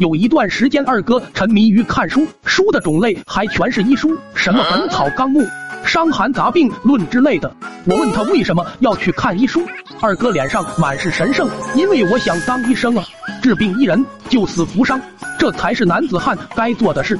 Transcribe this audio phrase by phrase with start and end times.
[0.00, 5.42] 有一段时间，二哥沉迷于看书，书的种类还全是医书，什么《本草纲目》
[5.84, 7.54] 《伤寒杂病论》之类的。
[7.84, 9.62] 我问他为什么要去看医书，
[10.00, 13.04] 二哥脸上满是神圣，因为我想当医生啊，
[13.42, 14.98] 治病医人，救死扶伤，
[15.38, 17.18] 这才是男子汉该做的事。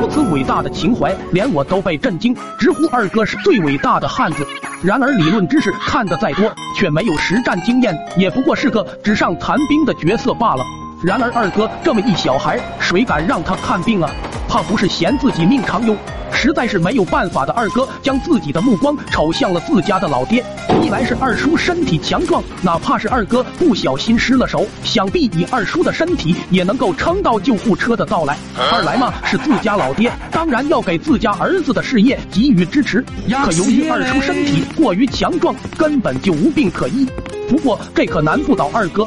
[0.00, 4.46] 如此伟大的情怀，连我都被震惊，直呼二哥是最伟大的汉子。
[4.82, 10.64] 然而理论知识看得再多，却没有实战经验，也不过是个纸上谈兵的角色罢了。
[11.02, 14.08] 然而二哥这么一小孩，谁敢让他看病啊？
[14.48, 15.96] 怕不是嫌自己命长哟？
[16.30, 20.44] 实在是没有办法的二哥，将自己的目光瞅向了自家的老爹。
[20.80, 28.36] 一来是二叔身体强壮，哪怕是二哥不小心失了手，想必以二叔的身体也能够撑到救护车的到来。
[28.70, 33.04] 二来嘛，是自家老爹，当然要给自家儿子的事业给予支持。
[33.44, 37.08] 可由于二叔身体过于强壮，根本就无病可医。
[37.48, 39.04] 不过这可难不倒二哥。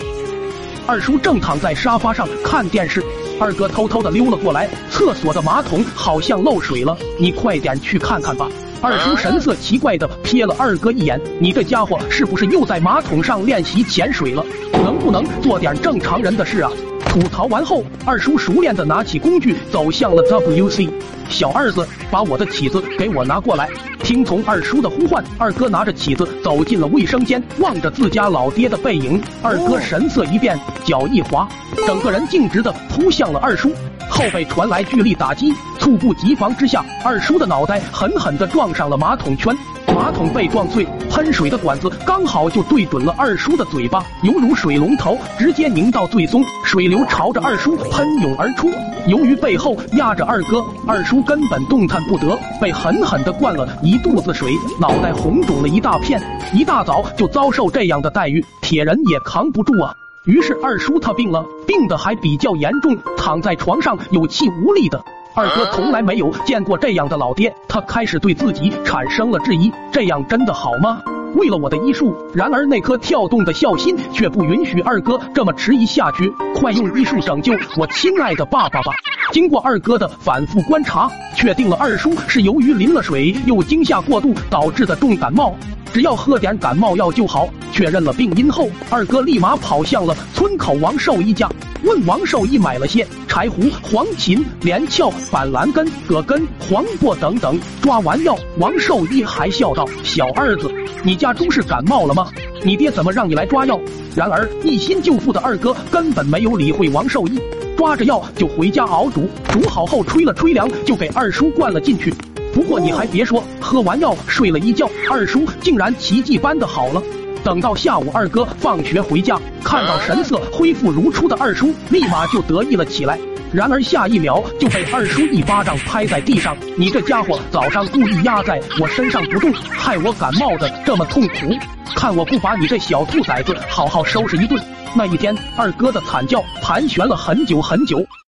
[0.88, 3.04] 二叔正躺在沙发上看电视。
[3.40, 8.48] 二哥偷偷的溜了过来，厕所的马桶好像漏水了，你快点去看看吧。
[8.82, 14.46] 二叔神色奇怪的瞥了二哥一眼，你这家伙是不是又在马桶上练习潜水了？
[14.74, 16.72] 能不能做点正常人的事啊？
[17.16, 20.90] 吐槽完后，二叔熟练的拿起工具走向了 WC。
[21.30, 23.70] 小二子，把我的起子给我拿过来。
[24.04, 31.48] 听从二叔的呼唤，二哥拿着起子走进了卫生间，望着自家老爹的背影，二哥神色一变，脚一滑，
[31.88, 33.71] 整个人径直的扑向了二叔。
[34.10, 39.56] 后背传来剧烈打击，猝不及防之下，二叔的脑袋狠狠的撞上了马桶圈。
[39.94, 48.70] 马桶被撞碎，喷水的管子刚好就对准了二叔的嘴巴，犹如水龙头，直接拧到最松，水流朝着二叔喷涌而出。
[49.08, 56.22] 由于背后压着二哥，二叔根本动弹不得，被狠狠的灌了一肚子水，脑袋红肿了一大片。
[56.54, 59.96] 一大早就遭受这样的待遇，铁人也扛不住啊。
[60.26, 65.03] 于是二叔他病了，病的还比较严重，躺在床上有气无力的。
[65.35, 71.00] 二哥从来没有见过这样的老爹，他开始对自己产生了质疑：这样真的好吗？
[71.35, 76.28] 为了我的医术，然而那颗跳动的孝心却不允许二哥这么迟疑下去。
[76.56, 78.94] 快用医术拯救我亲爱的爸爸吧！
[79.31, 85.53] 经过二哥的反复观察，确定了二叔是由于淋了水又惊吓过度导致的重感冒。
[85.94, 87.47] 只要喝点感冒药就好。
[87.75, 91.46] 确认了病因后，二哥立马跑向了村口王兽医家，
[91.84, 97.59] 问王兽医买了些柴胡、黄芩、连翘、板蓝根、葛根、黄柏等等。
[97.81, 102.30] 抓完药，王兽医还笑道：“小二子，你家猪是感冒了吗？
[102.64, 103.78] 你爹怎么让你来抓药？”
[104.16, 107.38] 然而一心救父的二哥根本没有理会王兽医，
[107.75, 109.30] 抓着药就回家熬煮。
[109.50, 112.14] 煮好后吹了吹凉，就给二叔灌了进去。
[112.53, 117.03] 不过你还别说，喝完药睡了一觉，二叔竟然奇迹般的好了。
[117.46, 123.20] 等到下午，二哥放学回家，看到神色恢复如初的二叔，立马就得意了起来。
[123.54, 131.56] 然而下一秒就被二叔一巴掌拍在地上：“你这家伙早上故意压在我身上不动，害我感冒的这么痛苦，
[131.96, 134.60] 看我不把你这小兔崽子好好收拾一顿！”
[134.98, 138.04] 那一天，二哥的惨叫盘旋了很久很久。